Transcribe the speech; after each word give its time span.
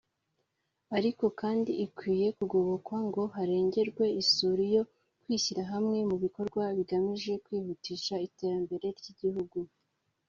ariko 0.97 1.25
kandi 1.39 1.71
ikwiye 1.85 2.27
kugobokwa 2.37 2.97
ngo 3.07 3.21
harengerwe 3.35 4.05
isura 4.21 4.63
yo 4.75 4.83
kwishyira 5.23 5.63
hamwe 5.71 5.97
mu 6.09 6.15
bikorwa 6.23 6.63
bigamije 6.77 7.33
kwihutisha 7.45 8.13
iterambere 8.27 8.87
ry’Igihugu 8.97 9.59